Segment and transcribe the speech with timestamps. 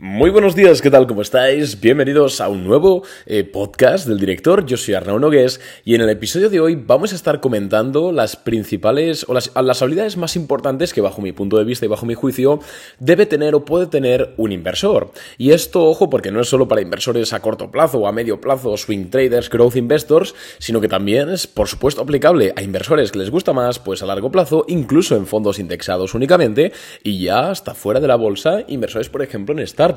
[0.00, 1.08] Muy buenos días, ¿qué tal?
[1.08, 1.80] ¿Cómo estáis?
[1.80, 4.64] Bienvenidos a un nuevo eh, podcast del director.
[4.64, 8.36] Yo soy Arnaud Nogués y en el episodio de hoy vamos a estar comentando las
[8.36, 12.06] principales o las, las, habilidades más importantes que bajo mi punto de vista y bajo
[12.06, 12.60] mi juicio
[13.00, 15.10] debe tener o puede tener un inversor.
[15.36, 18.40] Y esto, ojo, porque no es solo para inversores a corto plazo o a medio
[18.40, 23.18] plazo, swing traders, growth investors, sino que también es, por supuesto, aplicable a inversores que
[23.18, 26.70] les gusta más, pues a largo plazo, incluso en fondos indexados únicamente
[27.02, 29.87] y ya hasta fuera de la bolsa, inversores, por ejemplo, en Star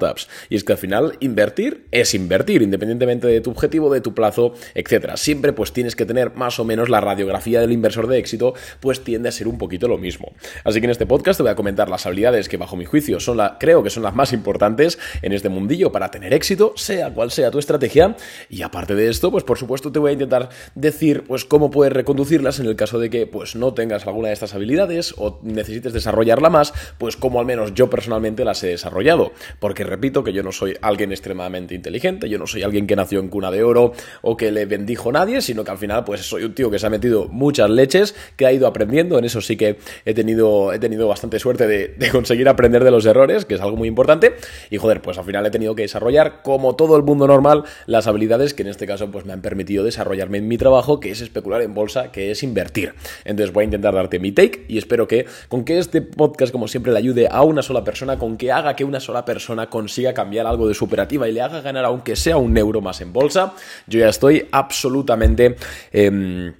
[0.50, 4.54] y es que al final invertir es invertir, independientemente de tu objetivo, de tu plazo,
[4.74, 5.18] etcétera.
[5.18, 9.04] Siempre pues tienes que tener más o menos la radiografía del inversor de éxito, pues
[9.04, 10.34] tiende a ser un poquito lo mismo.
[10.64, 13.20] Así que en este podcast te voy a comentar las habilidades que bajo mi juicio
[13.20, 17.14] son la, creo que son las más importantes en este mundillo para tener éxito, sea
[17.14, 18.16] cual sea tu estrategia.
[18.50, 21.94] Y aparte de esto, pues por supuesto te voy a intentar decir pues cómo puedes
[21.94, 25.94] reconducirlas en el caso de que pues no tengas alguna de estas habilidades o necesites
[25.94, 29.32] desarrollarla más, pues como al menos yo personalmente las he desarrollado.
[29.60, 33.20] Porque repito que yo no soy alguien extremadamente inteligente, yo no soy alguien que nació
[33.20, 36.44] en cuna de oro o que le bendijo nadie, sino que al final pues soy
[36.44, 39.58] un tío que se ha metido muchas leches, que ha ido aprendiendo, en eso sí
[39.58, 43.62] que he tenido, he tenido bastante suerte de, conseguir aprender de los errores, que es
[43.62, 44.36] algo muy importante,
[44.70, 48.08] y joder, pues al final he tenido que desarrollar, como todo el mundo normal, las
[48.08, 51.22] habilidades que en este caso pues me han permitido desarrollarme en mi trabajo, que es
[51.22, 52.94] especular en bolsa, que es invertir.
[53.24, 56.68] Entonces voy a intentar darte mi take y espero que con que este podcast como
[56.68, 60.14] siempre le ayude a una sola persona, con que haga que una sola persona consiga
[60.14, 63.12] cambiar algo de su operativa y le haga ganar aunque sea un euro más en
[63.12, 63.54] bolsa,
[63.88, 65.56] yo ya estoy absolutamente...
[65.92, 66.54] Em,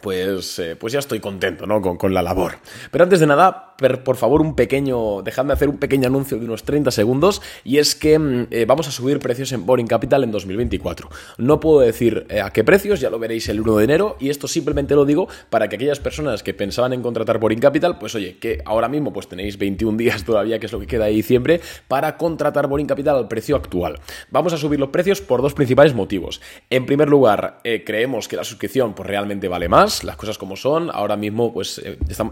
[0.00, 1.80] pues, eh, pues ya estoy contento, ¿no?
[1.80, 2.58] Con, con, la labor.
[2.90, 3.68] Pero antes de nada,
[4.04, 7.94] por favor, un pequeño, dejadme hacer un pequeño anuncio de unos 30 segundos, y es
[7.94, 11.08] que mm, eh, vamos a subir precios en Boring Capital en 2024.
[11.38, 14.30] No puedo decir eh, a qué precios, ya lo veréis el 1 de enero, y
[14.30, 18.16] esto simplemente lo digo para que aquellas personas que pensaban en contratar Boring Capital, pues
[18.16, 21.12] oye, que ahora mismo pues tenéis 21 días todavía, que es lo que queda de
[21.12, 24.00] diciembre, para contratar Boring Capital al precio actual.
[24.30, 26.40] Vamos a subir los precios por dos principales motivos.
[26.68, 30.90] En primer lugar, creemos que la suscripción pues realmente vale más, las cosas como son.
[30.92, 31.80] Ahora mismo pues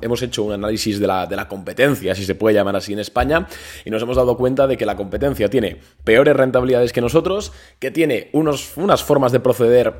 [0.00, 3.46] hemos hecho un análisis de la la competencia, si se puede llamar así en España,
[3.84, 7.90] y nos hemos dado cuenta de que la competencia tiene peores rentabilidades que nosotros, que
[7.90, 9.94] tiene unos, unas formas de proceder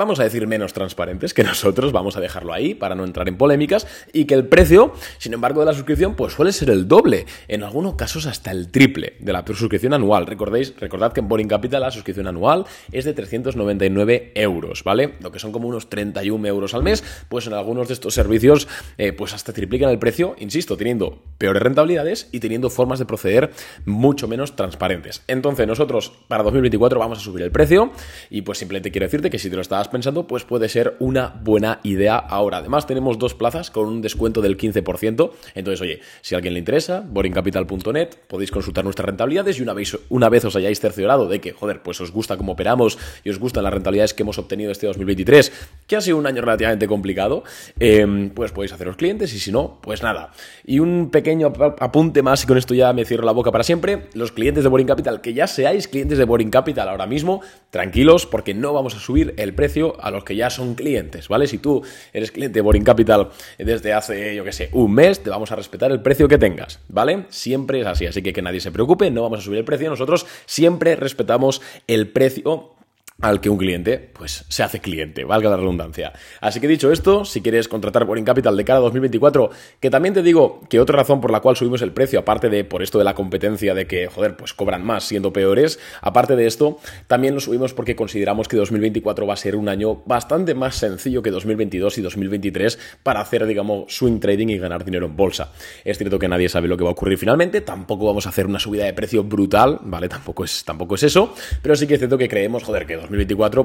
[0.00, 3.36] vamos a decir, menos transparentes que nosotros, vamos a dejarlo ahí para no entrar en
[3.36, 7.26] polémicas, y que el precio, sin embargo, de la suscripción, pues suele ser el doble,
[7.48, 10.26] en algunos casos hasta el triple de la suscripción anual.
[10.26, 15.16] Recordéis, recordad que en Boring Capital la suscripción anual es de 399 euros, ¿vale?
[15.20, 18.68] Lo que son como unos 31 euros al mes, pues en algunos de estos servicios,
[18.96, 23.50] eh, pues hasta triplican el precio, insisto, teniendo peores rentabilidades y teniendo formas de proceder
[23.84, 25.22] mucho menos transparentes.
[25.26, 27.92] Entonces, nosotros para 2024 vamos a subir el precio,
[28.30, 31.34] y pues simplemente quiero decirte que si te lo estabas pensando, pues puede ser una
[31.42, 32.58] buena idea ahora.
[32.58, 35.30] Además, tenemos dos plazas con un descuento del 15%.
[35.54, 39.98] Entonces, oye, si a alguien le interesa, boringcapital.net, podéis consultar nuestras rentabilidades y una vez,
[40.08, 43.38] una vez os hayáis cerciorado de que, joder, pues os gusta cómo operamos y os
[43.38, 45.52] gustan las rentabilidades que hemos obtenido este 2023,
[45.86, 47.44] que ha sido un año relativamente complicado,
[47.78, 50.32] em, pues podéis haceros clientes y si no, pues nada.
[50.64, 54.08] Y un pequeño apunte más y con esto ya me cierro la boca para siempre.
[54.14, 57.40] Los clientes de Boring Capital, que ya seáis clientes de Boring Capital ahora mismo,
[57.70, 59.69] tranquilos porque no vamos a subir el precio
[60.00, 61.46] a los que ya son clientes, ¿vale?
[61.46, 61.82] Si tú
[62.12, 65.56] eres cliente de Boring Capital desde hace, yo qué sé, un mes, te vamos a
[65.56, 67.26] respetar el precio que tengas, ¿vale?
[67.28, 69.88] Siempre es así, así que que nadie se preocupe, no vamos a subir el precio,
[69.90, 72.74] nosotros siempre respetamos el precio
[73.20, 76.12] al que un cliente pues se hace cliente, valga la redundancia.
[76.40, 79.50] Así que dicho esto, si quieres contratar Boring Capital de cara a 2024,
[79.80, 82.64] que también te digo que otra razón por la cual subimos el precio, aparte de
[82.64, 86.46] por esto de la competencia de que, joder, pues cobran más siendo peores, aparte de
[86.46, 90.76] esto, también lo subimos porque consideramos que 2024 va a ser un año bastante más
[90.76, 95.52] sencillo que 2022 y 2023 para hacer, digamos, swing trading y ganar dinero en bolsa.
[95.84, 98.46] Es cierto que nadie sabe lo que va a ocurrir finalmente, tampoco vamos a hacer
[98.46, 100.08] una subida de precio brutal, ¿vale?
[100.08, 103.09] Tampoco es, tampoco es eso, pero sí que es cierto que creemos, joder, que 2024,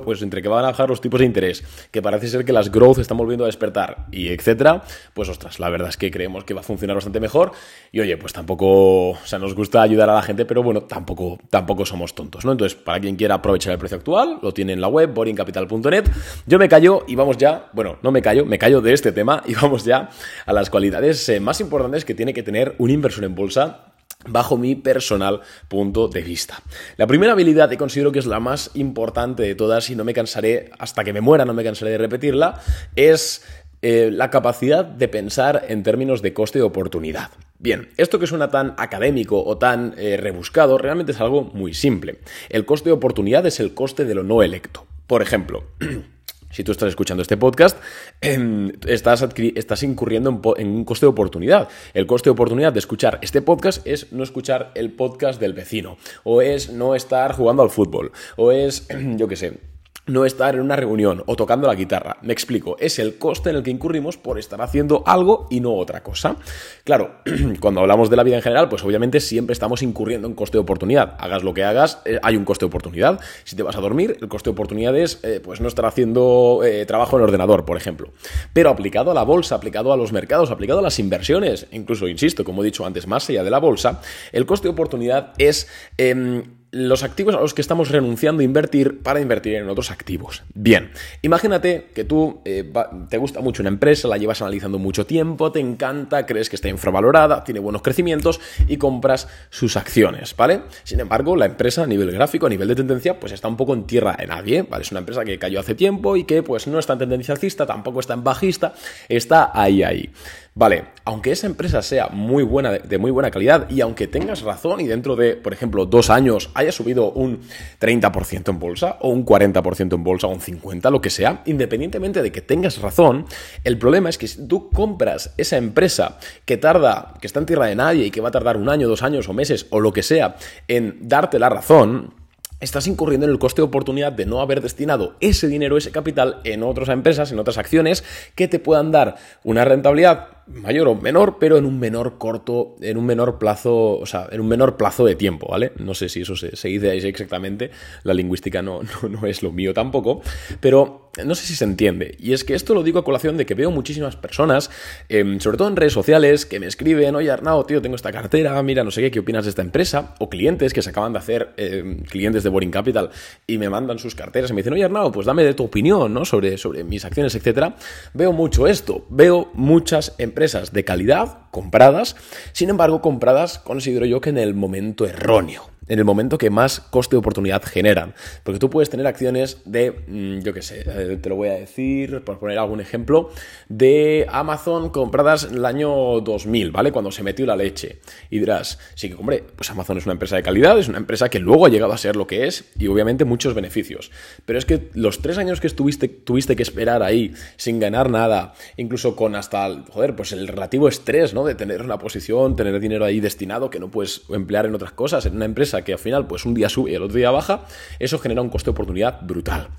[0.04, 2.72] pues entre que van a bajar los tipos de interés, que parece ser que las
[2.72, 4.84] growth están volviendo a despertar y etcétera,
[5.14, 7.52] pues ostras, la verdad es que creemos que va a funcionar bastante mejor
[7.92, 11.40] y oye, pues tampoco, o sea, nos gusta ayudar a la gente, pero bueno, tampoco,
[11.50, 12.52] tampoco somos tontos, ¿no?
[12.52, 16.06] Entonces, para quien quiera aprovechar el precio actual, lo tiene en la web, boringcapital.net.
[16.46, 19.44] Yo me callo y vamos ya, bueno, no me callo, me callo de este tema
[19.46, 20.10] y vamos ya
[20.46, 23.95] a las cualidades eh, más importantes que tiene que tener un inversor en bolsa
[24.28, 26.62] bajo mi personal punto de vista.
[26.98, 30.14] La primera habilidad que considero que es la más importante de todas y no me
[30.14, 32.62] cansaré, hasta que me muera no me cansaré de repetirla,
[32.96, 33.44] es
[33.82, 37.30] eh, la capacidad de pensar en términos de coste de oportunidad.
[37.60, 42.20] Bien, esto que suena tan académico o tan eh, rebuscado realmente es algo muy simple.
[42.50, 44.86] El coste de oportunidad es el coste de lo no electo.
[45.08, 45.64] Por ejemplo,
[46.56, 47.78] si tú estás escuchando este podcast,
[48.22, 51.68] em, estás, estás incurriendo en, un coste de oportunidad.
[51.94, 55.98] El coste de oportunidad de escuchar este podcast es no escuchar el podcast del vecino,
[56.24, 58.88] o es no estar jugando al fútbol, o es,
[59.18, 59.75] yo qué sé,
[60.08, 62.18] no estar en una reunión o tocando la guitarra.
[62.22, 65.74] Me explico, es el coste en el que incurrimos por estar haciendo algo y no
[65.74, 66.38] otra cosa.
[66.84, 67.22] Claro,
[67.60, 70.62] cuando hablamos de la vida en general, pues obviamente siempre estamos incurriendo en coste de
[70.62, 71.16] oportunidad.
[71.20, 73.20] Hagas lo que hagas, eh, hay un coste de oportunidad.
[73.44, 76.62] Si te vas a dormir, el coste de oportunidad es eh, pues no estar haciendo
[76.64, 78.12] eh, trabajo en ordenador, por ejemplo.
[78.54, 82.44] Pero aplicado a la bolsa, aplicado a los mercados, aplicado a las inversiones, incluso, insisto,
[82.44, 85.68] como he dicho antes, más allá de la bolsa, el coste de oportunidad es
[85.98, 86.44] em,
[86.76, 90.44] los activos a los que estamos renunciando a invertir para invertir en otros activos.
[90.54, 90.92] Bien,
[91.22, 92.70] imagínate que tú eh,
[93.10, 96.68] te gusta mucho una empresa, la llevas analizando mucho tiempo, te encanta, crees que está
[96.68, 100.64] infravalorada, tiene buenos crecimientos y compras sus acciones, ¿vale?
[100.84, 103.74] Sin embargo, la empresa a nivel gráfico, a nivel de tendencia, pues está un poco
[103.74, 104.84] en tierra de nadie, ¿vale?
[104.84, 107.66] Es una empresa que cayó hace tiempo y que pues no está en tendencia alcista,
[107.66, 108.74] tampoco está en bajista,
[109.08, 110.12] está ahí, ahí.
[110.58, 114.80] Vale, aunque esa empresa sea muy buena, de muy buena calidad, y aunque tengas razón
[114.80, 117.42] y dentro de, por ejemplo, dos años haya subido un
[117.80, 122.22] 30% en bolsa, o un 40% en bolsa, o un 50%, lo que sea, independientemente
[122.22, 123.26] de que tengas razón,
[123.64, 127.68] el problema es que si tú compras esa empresa que tarda, que está en tierra
[127.68, 129.94] de nadie y que va a tardar un año, dos años o meses, o lo
[129.94, 130.36] que sea,
[130.68, 132.14] en darte la razón,
[132.60, 136.42] estás incurriendo en el coste de oportunidad de no haber destinado ese dinero, ese capital
[136.44, 138.04] en otras empresas, en otras acciones
[138.36, 142.98] que te puedan dar una rentabilidad mayor o menor, pero en un menor corto, en
[142.98, 145.72] un menor plazo, o sea, en un menor plazo de tiempo, ¿vale?
[145.78, 147.72] No sé si eso se, dice ahí exactamente,
[148.04, 150.22] la lingüística no, no, es lo mío tampoco,
[150.60, 152.16] pero no sé si se entiende.
[152.20, 154.70] Y es que esto lo digo a colación de que veo muchísimas personas,
[155.10, 158.62] em, sobre todo en redes sociales, que me escriben, oye Arnau, tío, tengo esta cartera,
[158.62, 160.14] mira, no sé qué, ¿qué opinas de esta empresa?
[160.20, 163.10] O clientes que se acaban de hacer, em, clientes de Boring Capital,
[163.48, 166.14] y me mandan sus carteras y me dicen, oye Arnau, pues dame de tu opinión,
[166.14, 166.26] ¿no?
[166.26, 167.78] Sobre, sobre mis acciones, etcétera.
[168.14, 172.18] Veo mucho esto, veo muchas empresas empresas de calidad compradas,
[172.52, 176.80] sin embargo compradas considero yo que en el momento erróneo en el momento que más
[176.80, 178.14] coste de oportunidad generan.
[178.44, 181.54] Porque tú puedes tener acciones de, mm, yo qué sé, eh, te lo voy a
[181.54, 183.30] decir, por poner algún ejemplo,
[183.70, 186.92] de Amazon compradas en el año 2000, ¿vale?
[186.92, 188.00] Cuando se metió la leche.
[188.30, 191.30] Y dirás, sí que, hombre, pues Amazon es una empresa de calidad, es una empresa
[191.30, 194.12] que luego ha llegado a ser lo que es y obviamente muchos beneficios.
[194.46, 198.54] Pero es que los tres años que estuviste, tuviste que esperar ahí sin ganar nada,
[198.78, 201.46] incluso con hasta, joder, pues el relativo estrés, ¿no?
[201.46, 205.26] De tener una posición, tener dinero ahí destinado que no puedes emplear en otras cosas,
[205.26, 207.66] en una empresa que al final pues un día sube y el otro día baja,
[208.00, 209.70] eso genera un coste de oportunidad brutal.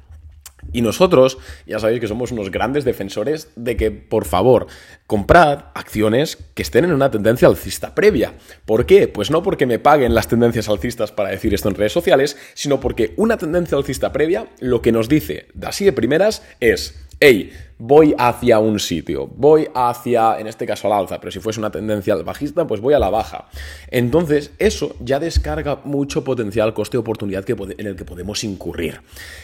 [0.72, 4.66] Y nosotros, ya sabéis que somos unos grandes defensores de que, por favor,
[5.06, 8.34] comprad acciones que estén en una tendencia alcista previa.
[8.64, 9.08] ¿Por qué?
[9.08, 12.80] Pues no porque me paguen las tendencias alcistas para decir esto en redes sociales, sino
[12.80, 17.52] porque una tendencia alcista previa lo que nos dice, de así de primeras, es, hey,
[17.78, 21.70] voy hacia un sitio, voy hacia, en este caso al alza, pero si fuese una
[21.70, 23.46] tendencia bajista, pues voy a la baja.
[23.90, 29.00] Entonces, eso ya descarga mucho potencial coste oportunidad que en el que podemos incurrir.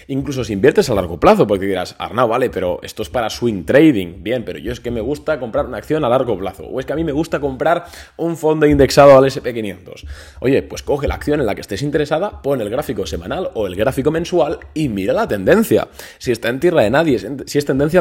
[0.09, 3.65] Incluso si inviertes a largo plazo, porque dirás, Arnau, vale, pero esto es para swing
[3.65, 6.81] trading, bien, pero yo es que me gusta comprar una acción a largo plazo, o
[6.81, 7.85] es que a mí me gusta comprar
[8.17, 10.07] un fondo indexado al SP500.
[10.41, 13.67] Oye, pues coge la acción en la que estés interesada, pon el gráfico semanal o
[13.67, 15.89] el gráfico mensual y mira la tendencia.
[16.19, 18.01] Si está en tierra de nadie, si es tendencia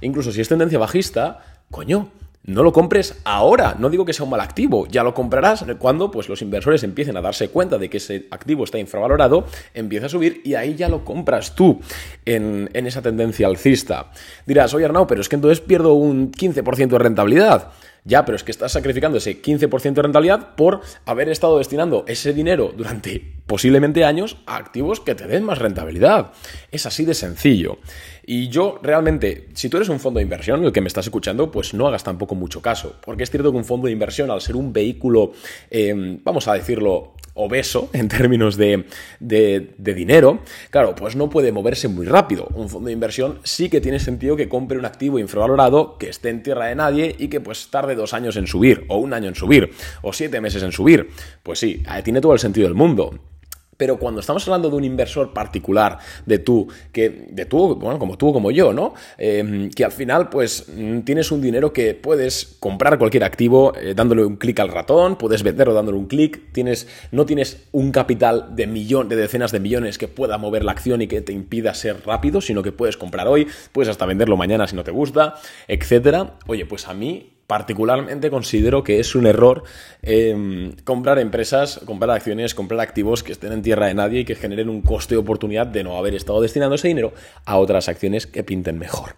[0.00, 1.40] incluso si es tendencia bajista,
[1.70, 2.10] coño,
[2.44, 3.76] no lo compres ahora.
[3.78, 7.16] No digo que sea un mal activo, ya lo comprarás cuando pues, los inversores empiecen
[7.16, 10.88] a darse cuenta de que ese activo está infravalorado, empieza a subir y ahí ya
[10.88, 11.80] lo compras tú
[12.24, 14.10] en, en esa tendencia alcista.
[14.46, 17.72] Dirás, oye Arnau, pero es que entonces pierdo un 15% de rentabilidad.
[18.04, 22.32] Ya, pero es que estás sacrificando ese 15% de rentabilidad por haber estado destinando ese
[22.32, 26.32] dinero durante posiblemente años a activos que te den más rentabilidad.
[26.72, 27.78] Es así de sencillo.
[28.24, 31.50] Y yo realmente, si tú eres un fondo de inversión, el que me estás escuchando,
[31.50, 32.96] pues no hagas tampoco mucho caso.
[33.04, 35.32] Porque es cierto que un fondo de inversión, al ser un vehículo,
[35.70, 38.86] em, vamos a decirlo, obeso en términos de,
[39.18, 42.48] de, dinero, claro, pues no puede moverse muy rápido.
[42.54, 46.30] Un fondo de inversión sí que tiene sentido que compre un activo infravalorado, que esté
[46.30, 49.28] en tierra de nadie y que pues tarde dos años en subir, o un año
[49.28, 49.70] en subir,
[50.02, 51.08] o siete meses en subir.
[51.42, 53.31] Pues sí, tiene todo el sentido del mundo.
[53.76, 58.18] Pero cuando estamos hablando de un inversor particular, de tú, que, de tú, bueno, como
[58.18, 58.94] tú, como yo, ¿no?
[59.18, 63.94] Em, que al final, pues, mm, tienes un dinero que puedes comprar cualquier activo eh,
[63.94, 68.54] dándole un clic al ratón, puedes venderlo dándole un clic, tienes, no tienes un capital
[68.54, 71.74] de millón, de decenas de millones que pueda mover la acción y que te impida
[71.74, 75.34] ser rápido, sino que puedes comprar hoy, puedes hasta venderlo mañana si no te gusta,
[75.66, 76.34] etcétera.
[76.46, 79.62] Oye, pues a mí particularmente considero que es un error
[80.00, 84.34] em, comprar empresas, comprar acciones, comprar activos que estén en tierra de nadie y que
[84.34, 87.12] generen un coste de oportunidad de no haber estado destinando ese dinero
[87.44, 89.16] a otras acciones que pinten mejor.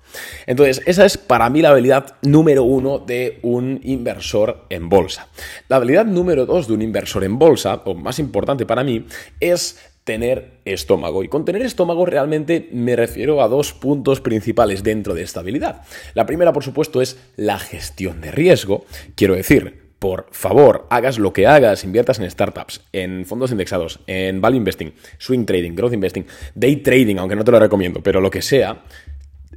[0.49, 5.29] Entonces, esa es para mí la habilidad número uno de un inversor en bolsa.
[5.69, 9.07] La habilidad número dos de un inversor en bolsa, o más importante para mí,
[9.39, 11.25] es tener estómago.
[11.25, 15.83] Y con tener estómago realmente me refiero a dos puntos principales dentro de esta habilidad.
[16.15, 18.85] La primera, por supuesto, es la gestión de riesgo.
[19.17, 24.43] Quiero decir, por favor, hagas lo que hagas, inviertas en startups, en fondos indexados, en
[24.43, 28.31] value investing, swing trading, growth investing, day trading, aunque no te lo recomiendo, pero lo
[28.31, 28.83] que sea,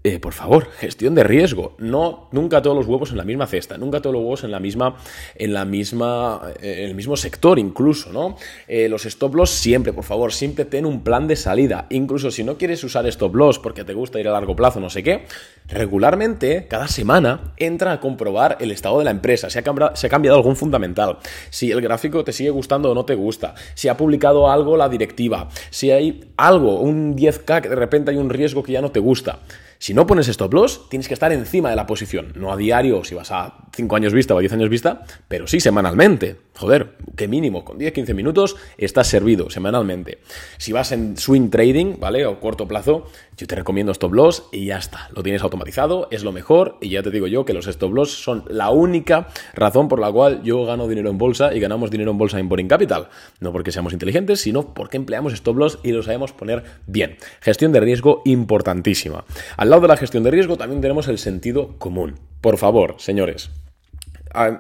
[0.03, 1.75] eh, por favor, gestión de riesgo.
[1.77, 4.59] No, nunca todos los huevos en la misma cesta, nunca todos los huevos en la
[4.59, 4.97] misma,
[5.35, 8.37] en la misma, eh, en el mismo sector, incluso, ¿no?
[8.67, 11.87] Eh, los stop loss siempre, por favor, siempre ten un plan de salida.
[11.89, 14.89] Incluso si no quieres usar stop loss porque te gusta ir a largo plazo, no
[14.89, 15.25] sé qué,
[15.67, 20.09] regularmente, cada semana, entra a comprobar el estado de la empresa, si ha, cambiado, ha
[20.09, 21.17] cambiado algún fundamental,
[21.49, 24.89] si el gráfico te sigue gustando o no te gusta, si ha publicado algo la
[24.89, 28.91] directiva, si hay algo, un 10K que de repente hay un riesgo que ya no
[28.91, 29.39] te gusta.
[29.79, 33.03] Si no pones stop loss, tienes que estar encima de la posición, no a diario
[33.03, 36.37] si vas a 5 años vista o a 10 años vista, pero sí semanalmente.
[36.57, 40.17] Joder, que mínimo, con 10-15 minutos estás servido semanalmente.
[40.57, 42.25] Si vas en swing trading, ¿vale?
[42.25, 43.05] O corto plazo,
[43.37, 45.07] yo te recomiendo stop loss y ya está.
[45.13, 48.23] Lo tienes automatizado, es lo mejor y ya te digo yo que los stop loss
[48.23, 52.09] son la única razón por la cual yo gano dinero en bolsa y ganamos dinero
[52.09, 53.09] en bolsa en Boring Capital.
[53.39, 57.17] No porque seamos inteligentes, sino porque empleamos stop loss y lo sabemos poner bien.
[57.39, 59.25] Gestión de riesgo importantísima.
[59.57, 62.15] Al lado de la gestión de riesgo también tenemos el sentido común.
[62.41, 63.51] Por favor, señores,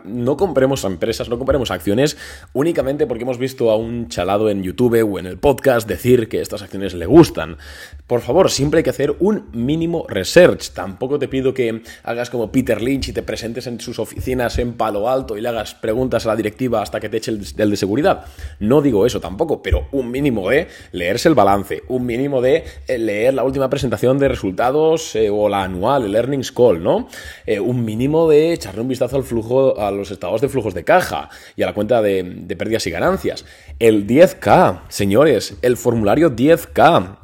[0.03, 2.17] no compremos empresas, no compremos acciones
[2.53, 6.41] únicamente porque hemos visto a un chalado en YouTube o en el podcast decir que
[6.41, 7.57] estas acciones le gustan.
[8.07, 10.71] Por favor, siempre hay que hacer un mínimo research.
[10.71, 14.73] Tampoco te pido que hagas como Peter Lynch y te presentes en sus oficinas en
[14.73, 17.77] Palo Alto y le hagas preguntas a la directiva hasta que te eche el, de
[17.77, 18.25] seguridad.
[18.59, 22.97] No digo eso tampoco, pero un mínimo de leerse el balance, un mínimo de eh,
[22.97, 27.07] leer la última presentación de resultados eh, o la anual, el earnings call, ¿no?
[27.45, 30.83] Eh, un mínimo de echarle un vistazo al flujo a los estados de flujos de
[30.83, 33.45] caja y a la cuenta de, de pérdidas y ganancias.
[33.79, 37.17] El 10K, señores, el formulario 10K.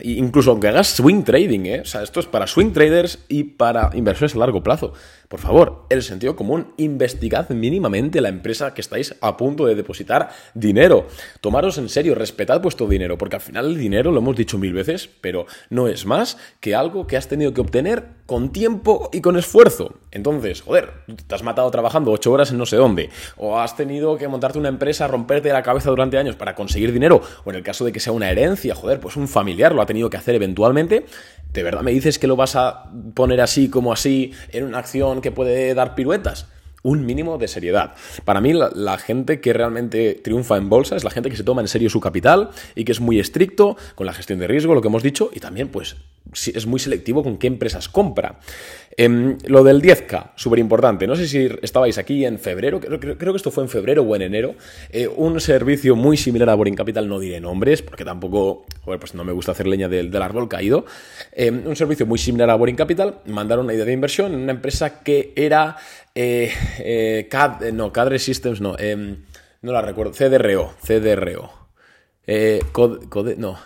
[0.00, 1.80] Incluso aunque hagas swing trading, ¿eh?
[1.80, 4.92] O sea, esto es para swing traders y para inversores a largo plazo.
[5.34, 10.28] Por favor, el sentido común, investigad mínimamente la empresa que estáis a punto de depositar
[10.54, 11.08] dinero.
[11.40, 14.72] Tomaros en serio, respetad vuestro dinero, porque al final el dinero, lo hemos dicho mil
[14.72, 19.22] veces, pero no es más que algo que has tenido que obtener con tiempo y
[19.22, 19.98] con esfuerzo.
[20.12, 20.92] Entonces, joder,
[21.26, 24.60] te has matado trabajando ocho horas en no sé dónde, o has tenido que montarte
[24.60, 27.90] una empresa, romperte la cabeza durante años para conseguir dinero, o en el caso de
[27.90, 31.06] que sea una herencia, joder, pues un familiar lo ha tenido que hacer eventualmente.
[31.52, 35.20] ¿De verdad me dices que lo vas a poner así como así en una acción
[35.24, 36.46] que puede dar piruetas?
[36.84, 37.94] Un mínimo de seriedad.
[38.24, 41.62] Para mí, la, gente que realmente triunfa en bolsa es la gente que se toma
[41.62, 44.82] en serio su capital y que es muy estricto con la gestión de riesgo, lo
[44.82, 45.96] que hemos dicho, y también, pues,
[46.32, 48.38] es muy selectivo con qué empresas compra.
[48.96, 51.06] Em, lo del 10K, súper importante.
[51.06, 54.22] No sé si estabais aquí en febrero, creo, que esto fue en febrero o en
[54.22, 54.54] enero.
[54.90, 59.24] Eh, un servicio muy similar a Boring Capital, no diré nombres, porque tampoco, pues no
[59.24, 60.86] me gusta hacer leña del, árbol caído.
[61.32, 64.52] Em, un servicio muy similar a Boring Capital, mandaron una idea de inversión en una
[64.52, 65.76] empresa que era.
[66.14, 69.24] Eh, eh, CAD, no, Cadre Systems, no, em,
[69.62, 70.12] no la recuerdo.
[70.12, 71.50] CDRO, CDRO.
[73.36, 73.58] no,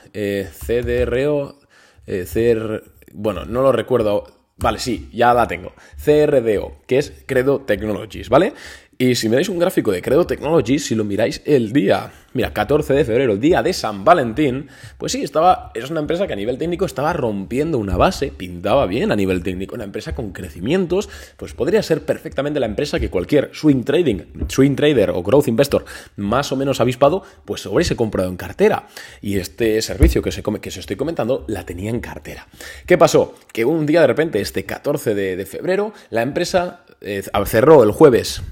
[0.66, 1.58] CDRO.
[2.06, 5.72] CR, bueno, no lo recuerdo Vale, sí, ya la tengo.
[6.04, 8.54] CRDO, que es Credo Technologies, ¿vale?
[9.00, 12.94] Y si miráis un gráfico de Credo Technologies, si lo miráis el día, mira, 14
[12.94, 14.66] de febrero, el día de San Valentín,
[14.98, 18.86] pues sí, estaba, es una empresa que a nivel técnico estaba rompiendo una base, pintaba
[18.86, 23.08] bien a nivel técnico, una empresa con crecimientos, pues podría ser perfectamente la empresa que
[23.08, 25.84] cualquier swing trading, swing trader o growth investor
[26.16, 28.88] más o menos avispado, pues hubiese comprado en cartera.
[29.22, 32.48] Y este servicio que, se, que os estoy comentando, la tenía en cartera.
[32.84, 33.36] ¿Qué pasó?
[33.52, 38.42] Que un día de repente, este 14 de, febrero, la empresa eh, cerró el jueves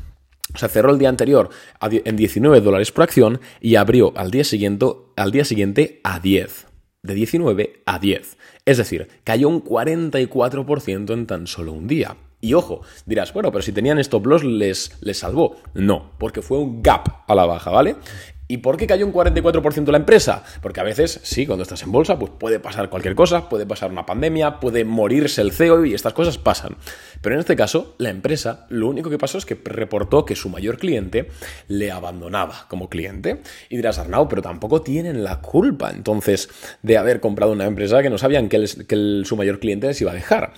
[0.55, 1.51] o sea, cerró el día anterior
[1.81, 4.87] en 19 dólares por acción y abrió al día siguiente,
[5.17, 6.67] al día siguiente a 10.
[7.03, 8.37] De 19 a 10.
[8.65, 12.17] Es decir, cayó un 44% en tan solo un día.
[12.41, 15.57] Y ojo, dirás, bueno, pero si tenían stop loss les, les salvó.
[15.75, 17.97] No, porque fue un gap a la baja, ¿vale?
[18.49, 20.45] ¿Y por qué cayó un 44% la empresa?
[20.63, 23.91] Porque a veces, sí, cuando estás en bolsa, pues puede pasar cualquier cosa, puede pasar
[23.91, 26.77] una pandemia, puede morirse el CEO y estas cosas pasan.
[27.21, 30.49] Pero en este caso, la empresa lo único que pasó es que reportó que su
[30.49, 31.29] mayor cliente
[31.67, 33.43] le abandonaba como cliente.
[33.69, 36.49] Y dirás, Arnau, pero tampoco tienen la culpa entonces
[36.83, 40.15] de haber comprado una empresa que no sabían que, su mayor cliente les iba a
[40.15, 40.53] dejar.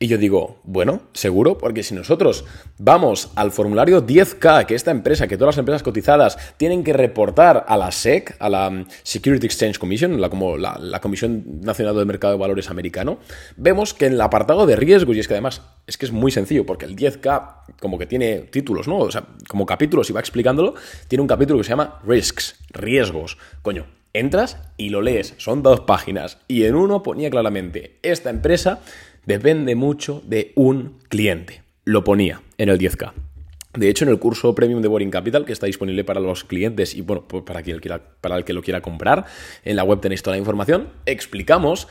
[0.00, 2.44] Y yo digo, bueno, seguro, porque si nosotros
[2.78, 7.64] vamos al formulario 10K, que esta empresa, que todas las empresas cotizadas tienen que reportar
[7.68, 12.06] a la SEC, a la um, Security Exchange Commission, la, como la, Comisión Nacional del
[12.06, 13.18] Mercado de Valores americano,
[13.56, 16.32] vemos que en el apartado de riesgos, y es que además es que es muy
[16.32, 18.98] sencillo, porque el 10K como que tiene títulos, ¿no?
[18.98, 20.74] O sea, como capítulos, y va explicándolo,
[21.06, 23.38] tiene un capítulo que se llama Risks, riesgos.
[23.62, 28.80] Coño, entras y lo lees, son dos páginas, y en uno ponía claramente, esta empresa
[29.26, 31.62] depende mucho de un cliente.
[31.84, 33.12] Lo ponía en el 10K.
[33.74, 36.94] De hecho, en el curso premium de Boring Capital, que está disponible para los clientes
[36.94, 39.24] y bueno, pues para, quien quiera, para el que lo quiera comprar,
[39.64, 41.88] en la web tenéis toda la información, explicamos,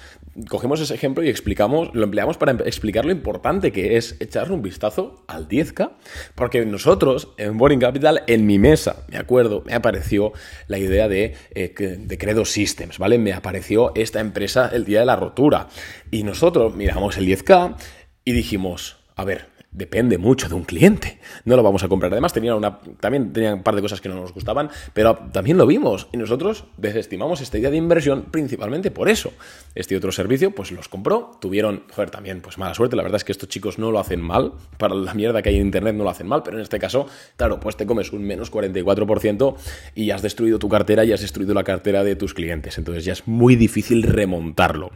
[0.48, 4.62] cogemos ese ejemplo y explicamos, lo empleamos para explicar lo importante que es echarle un
[4.62, 5.92] vistazo al 10K,
[6.36, 10.32] porque nosotros en Boring Capital, en mi mesa, me acuerdo, me apareció
[10.68, 13.18] la idea de, eh, de Credo Systems, ¿vale?
[13.18, 15.68] Me apareció esta empresa el día de la rotura.
[16.12, 17.76] Y nosotros miramos el 10K
[18.24, 21.20] y dijimos, a ver, depende mucho de un cliente.
[21.46, 22.12] No lo vamos a comprar.
[22.12, 25.58] Además, tenía una, también tenía un par de cosas que no nos gustaban, pero también
[25.58, 26.08] lo vimos.
[26.12, 29.34] Y nosotros desestimamos esta idea de inversión principalmente por eso.
[29.76, 31.32] Este otro servicio, pues los compró.
[31.42, 32.96] Tuvieron, joder, también, pues mala suerte.
[32.96, 34.54] La verdad es que estos chicos no lo hacen mal.
[34.78, 37.08] Para la mierda que hay en Internet no lo hacen mal, pero en este caso,
[37.36, 39.56] claro, pues te comes un menos 44%
[39.96, 42.78] y has destruido tu cartera y has destruido la cartera de tus clientes.
[42.78, 44.92] Entonces ya es muy difícil remontarlo.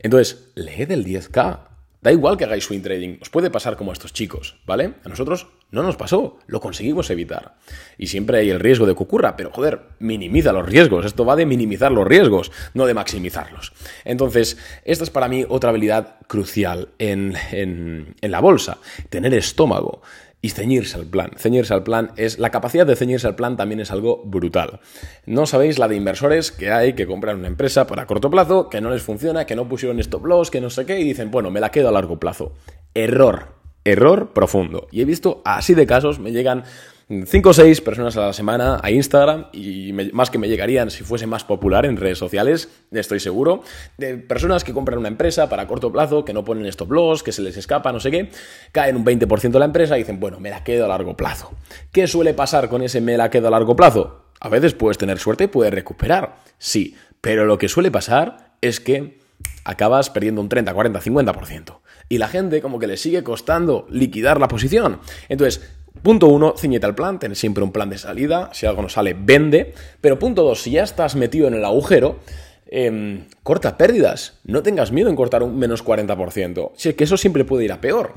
[0.00, 1.73] Entonces, lee del 10K
[2.04, 4.92] Da igual que hagáis swing trading, os puede pasar como a estos chicos, ¿vale?
[5.04, 7.54] A nosotros no nos pasó, lo conseguimos evitar.
[7.96, 11.06] Y siempre hay el riesgo de que ocurra, pero joder, minimiza los riesgos.
[11.06, 13.72] Esto va de minimizar los riesgos, no de maximizarlos.
[14.04, 18.76] Entonces, esta es para mí otra habilidad crucial en, en la bolsa,
[19.08, 20.02] tener estómago
[20.44, 21.30] y ceñirse al plan.
[21.38, 22.38] Ceñirse al plan es.
[22.38, 24.80] La capacidad de ceñirse al plan también es algo brutal.
[25.24, 28.82] No sabéis la de inversores que hay que comprar una empresa para corto plazo, que
[28.82, 31.50] no les funciona, que no pusieron stop loss, que no sé qué, y dicen, bueno,
[31.50, 32.52] me la quedo a largo plazo.
[32.92, 33.54] Error.
[33.84, 34.86] Error profundo.
[34.90, 36.64] Y he visto así de casos, me llegan
[37.08, 41.04] 5 o 6 personas a la semana a Instagram y más que me llegarían si
[41.04, 43.62] fuese más popular en redes sociales, estoy seguro,
[43.98, 47.32] de personas que compran una empresa para corto plazo, que no ponen stop loss, que
[47.32, 48.30] se les escapa, no sé qué,
[48.72, 51.52] caen un 20% de la empresa y dicen, bueno, me la quedo a largo plazo.
[51.92, 54.30] ¿Qué suele pasar con ese me la quedo a largo plazo?
[54.40, 58.80] A veces puedes tener suerte y puedes recuperar, sí, pero lo que suele pasar es
[58.80, 59.18] que
[59.64, 61.80] acabas perdiendo un 30, 40, 50%.
[62.08, 65.00] Y la gente como que le sigue costando liquidar la posición.
[65.28, 65.62] Entonces,
[66.02, 69.16] Punto uno, ciñete al plan, ten siempre un plan de salida, si algo no sale,
[69.18, 69.74] vende.
[70.00, 72.20] Pero punto dos, si ya estás metido en el agujero,
[72.66, 74.40] em, corta pérdidas.
[74.44, 76.72] No tengas miedo en cortar un menos 40%.
[76.76, 78.12] Si es que eso siempre puede ir a peor.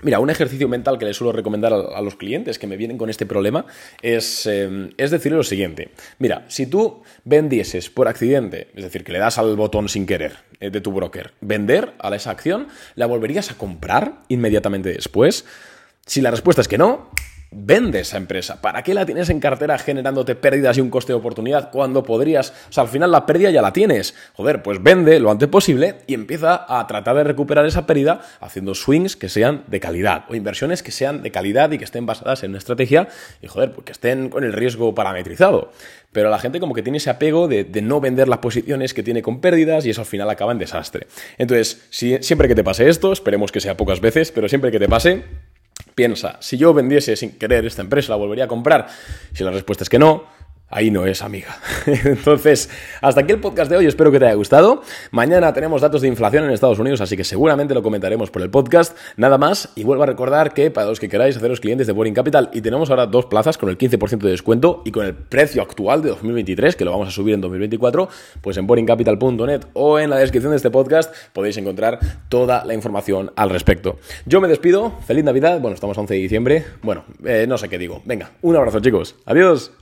[0.00, 3.10] Mira, un ejercicio mental que le suelo recomendar a, los clientes que me vienen con
[3.10, 3.66] este problema
[4.00, 5.90] es, eh, es decirle lo siguiente.
[6.20, 10.36] Mira, si tú vendieses por accidente, es decir, que le das al botón sin querer
[10.60, 15.44] eh, de tu broker, vender a esa acción, ¿la volverías a comprar inmediatamente después?
[16.08, 17.10] Si la respuesta es que no,
[17.50, 18.62] vende esa empresa.
[18.62, 22.54] ¿Para qué la tienes en cartera generándote pérdidas y un coste de oportunidad cuando podrías,
[22.70, 24.14] o sea, al final la pérdida ya la tienes?
[24.32, 28.74] Joder, pues vende lo antes posible y empieza a tratar de recuperar esa pérdida haciendo
[28.74, 32.42] swings que sean de calidad o inversiones que sean de calidad y que estén basadas
[32.42, 33.08] en una estrategia
[33.42, 35.72] y joder, pues que estén con el riesgo parametrizado.
[36.10, 39.20] Pero la gente como que tiene ese apego de, no vender las posiciones que tiene
[39.20, 41.06] con pérdidas y eso al final acaba en desastre.
[41.36, 44.78] Entonces, si, siempre que te pase esto, esperemos que sea pocas veces, pero siempre que
[44.78, 45.24] te pase,
[45.98, 48.86] Piensa, si yo vendiese sin querer esta empresa, ¿la volvería a comprar?
[49.32, 50.26] Si la respuesta es que no,
[50.70, 51.58] ahí no es amiga.
[51.86, 54.82] Entonces, hasta aquí el podcast de hoy, espero que te haya gustado.
[55.10, 58.50] Mañana tenemos datos de inflación en Estados Unidos, así que seguramente lo comentaremos por el
[58.50, 58.96] podcast.
[59.16, 62.14] Nada más, y vuelvo a recordar que para los que queráis haceros clientes de Boring
[62.14, 65.62] Capital, y tenemos ahora dos plazas con el 15% de descuento y con el precio
[65.62, 68.08] actual de 2023, que lo vamos a subir en 2024,
[68.40, 73.32] pues en boringcapital.net o en la descripción de este podcast podéis encontrar toda la información
[73.36, 73.98] al respecto.
[74.26, 77.68] Yo me despido, feliz Navidad, bueno, estamos a 11 de diciembre, bueno, eh, no sé
[77.68, 78.02] qué digo.
[78.04, 79.77] Venga, un abrazo chicos, adiós.